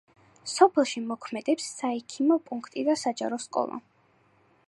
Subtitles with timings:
[0.51, 3.81] სოფელში მოქმედებს საექიმო პუნქტი და საჯარო სკოლა.